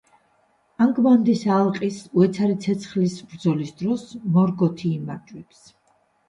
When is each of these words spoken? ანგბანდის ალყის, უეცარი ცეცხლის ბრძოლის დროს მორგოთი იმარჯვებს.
ანგბანდის 0.85 1.43
ალყის, 1.57 1.99
უეცარი 2.21 2.55
ცეცხლის 2.63 3.19
ბრძოლის 3.35 3.75
დროს 3.83 4.07
მორგოთი 4.39 4.91
იმარჯვებს. 4.97 5.63